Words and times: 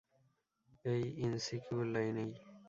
এই 0.85 1.03
ইনসিকিউর 1.25 1.83
লাইনেই। 1.93 2.31